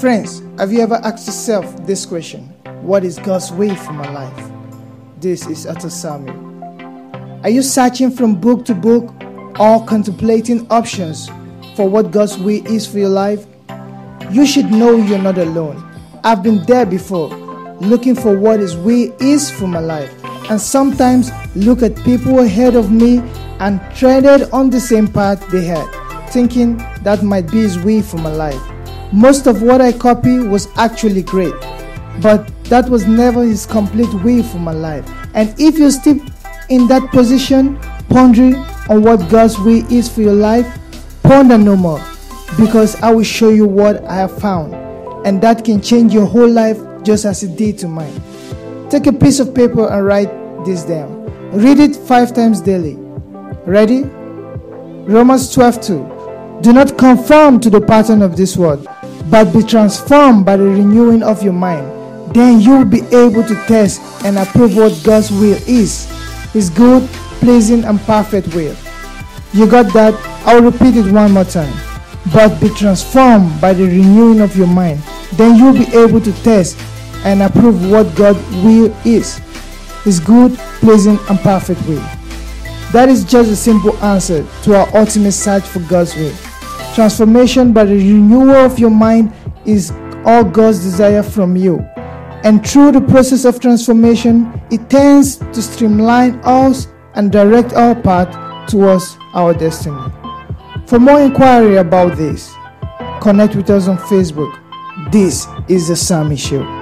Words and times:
Friends, 0.00 0.42
have 0.56 0.72
you 0.72 0.80
ever 0.80 0.94
asked 0.94 1.26
yourself 1.26 1.86
this 1.86 2.06
question? 2.06 2.44
What 2.80 3.04
is 3.04 3.18
God's 3.18 3.52
way 3.52 3.74
for 3.74 3.92
my 3.92 4.10
life? 4.10 4.50
This 5.20 5.46
is 5.46 5.66
Attah 5.66 5.90
Samuel. 5.90 6.38
Are 7.42 7.50
you 7.50 7.60
searching 7.60 8.10
from 8.10 8.40
book 8.40 8.64
to 8.64 8.74
book 8.74 9.12
or 9.60 9.84
contemplating 9.84 10.66
options 10.70 11.28
for 11.76 11.86
what 11.86 12.12
God's 12.12 12.38
way 12.38 12.62
is 12.64 12.86
for 12.86 12.98
your 12.98 13.10
life? 13.10 13.44
You 14.30 14.46
should 14.46 14.70
know 14.70 14.96
you're 14.96 15.18
not 15.18 15.36
alone. 15.36 15.76
I've 16.24 16.42
been 16.42 16.64
there 16.64 16.86
before, 16.86 17.28
looking 17.82 18.14
for 18.14 18.34
what 18.34 18.60
His 18.60 18.78
way 18.78 19.12
is 19.20 19.50
for 19.50 19.66
my 19.66 19.80
life, 19.80 20.10
and 20.48 20.58
sometimes 20.58 21.30
look 21.54 21.82
at 21.82 21.94
people 22.04 22.38
ahead 22.38 22.74
of 22.74 22.90
me 22.90 23.18
and 23.60 23.78
treaded 23.94 24.50
on 24.50 24.70
the 24.70 24.80
same 24.80 25.08
path 25.08 25.46
they 25.50 25.66
had, 25.66 25.84
thinking 26.30 26.78
that 27.02 27.22
might 27.22 27.52
be 27.52 27.58
His 27.58 27.78
way 27.78 28.00
for 28.00 28.16
my 28.16 28.32
life. 28.32 28.79
Most 29.12 29.46
of 29.48 29.62
what 29.62 29.80
I 29.80 29.92
copy 29.92 30.38
was 30.38 30.68
actually 30.76 31.22
great, 31.22 31.54
but 32.22 32.46
that 32.64 32.88
was 32.88 33.06
never 33.06 33.42
His 33.42 33.66
complete 33.66 34.12
way 34.22 34.42
for 34.42 34.58
my 34.58 34.72
life. 34.72 35.04
And 35.34 35.52
if 35.58 35.78
you're 35.78 35.90
still 35.90 36.20
in 36.68 36.86
that 36.86 37.10
position, 37.10 37.76
pondering 38.08 38.54
on 38.88 39.02
what 39.02 39.28
God's 39.28 39.58
way 39.58 39.84
is 39.90 40.08
for 40.08 40.20
your 40.20 40.34
life, 40.34 40.66
ponder 41.24 41.58
no 41.58 41.74
more, 41.74 42.00
because 42.56 42.94
I 43.02 43.12
will 43.12 43.24
show 43.24 43.50
you 43.50 43.66
what 43.66 44.04
I 44.04 44.14
have 44.14 44.38
found, 44.38 44.74
and 45.26 45.42
that 45.42 45.64
can 45.64 45.80
change 45.82 46.14
your 46.14 46.26
whole 46.26 46.48
life 46.48 46.78
just 47.02 47.24
as 47.24 47.42
it 47.42 47.56
did 47.56 47.78
to 47.78 47.88
mine. 47.88 48.22
Take 48.90 49.08
a 49.08 49.12
piece 49.12 49.40
of 49.40 49.54
paper 49.54 49.88
and 49.88 50.06
write 50.06 50.30
this 50.64 50.84
down. 50.84 51.24
Read 51.50 51.80
it 51.80 51.96
five 51.96 52.32
times 52.32 52.60
daily. 52.60 52.94
Ready? 53.66 54.02
Romans 54.02 55.52
12 55.52 55.80
2. 55.80 56.60
Do 56.62 56.72
not 56.72 56.98
conform 56.98 57.58
to 57.60 57.70
the 57.70 57.80
pattern 57.80 58.20
of 58.20 58.36
this 58.36 58.56
world, 58.56 58.86
but 59.28 59.52
be 59.52 59.62
transformed 59.62 60.46
by 60.46 60.56
the 60.56 60.64
renewing 60.64 61.22
of 61.22 61.42
your 61.42 61.52
mind. 61.52 62.00
Then 62.34 62.60
you 62.60 62.78
will 62.78 62.84
be 62.84 63.02
able 63.14 63.42
to 63.42 63.54
test 63.66 64.00
and 64.24 64.38
approve 64.38 64.76
what 64.76 65.00
God's 65.04 65.30
will 65.30 65.58
is 65.66 66.08
His 66.52 66.70
good, 66.70 67.08
pleasing, 67.40 67.84
and 67.84 68.00
perfect 68.00 68.54
will. 68.54 68.76
You 69.52 69.66
got 69.66 69.92
that? 69.94 70.14
I'll 70.46 70.62
repeat 70.62 70.96
it 70.96 71.12
one 71.12 71.32
more 71.32 71.44
time. 71.44 71.74
But 72.32 72.60
be 72.60 72.68
transformed 72.70 73.60
by 73.60 73.72
the 73.72 73.84
renewing 73.84 74.40
of 74.40 74.56
your 74.56 74.68
mind. 74.68 75.00
Then 75.32 75.56
you'll 75.56 75.72
be 75.72 75.90
able 75.96 76.20
to 76.20 76.32
test 76.42 76.78
and 77.24 77.42
approve 77.42 77.90
what 77.90 78.14
God's 78.14 78.38
will 78.62 78.94
is 79.04 79.38
His 80.04 80.20
good, 80.20 80.56
pleasing, 80.80 81.18
and 81.28 81.38
perfect 81.40 81.84
will. 81.86 82.04
That 82.92 83.08
is 83.08 83.24
just 83.24 83.50
a 83.50 83.56
simple 83.56 83.96
answer 83.98 84.46
to 84.62 84.76
our 84.76 84.96
ultimate 84.96 85.32
search 85.32 85.64
for 85.64 85.80
God's 85.80 86.14
will. 86.16 86.34
Transformation 86.94 87.72
by 87.72 87.84
the 87.84 87.94
renewal 87.94 88.50
of 88.50 88.78
your 88.78 88.90
mind 88.90 89.32
is 89.64 89.92
all 90.24 90.44
God's 90.44 90.80
desire 90.80 91.22
from 91.22 91.56
you. 91.56 91.78
And 92.42 92.66
through 92.66 92.92
the 92.92 93.00
process 93.00 93.44
of 93.44 93.60
transformation, 93.60 94.60
it 94.70 94.88
tends 94.88 95.36
to 95.36 95.62
streamline 95.62 96.40
us 96.42 96.88
and 97.14 97.30
direct 97.30 97.74
our 97.74 97.94
path 97.94 98.68
towards 98.68 99.16
our 99.34 99.54
destiny. 99.54 100.00
For 100.86 100.98
more 100.98 101.20
inquiry 101.20 101.76
about 101.76 102.16
this, 102.16 102.52
connect 103.20 103.54
with 103.54 103.70
us 103.70 103.88
on 103.88 103.98
Facebook. 103.98 104.58
This 105.12 105.46
is 105.68 105.88
the 105.88 105.96
Sami 105.96 106.36
Show. 106.36 106.79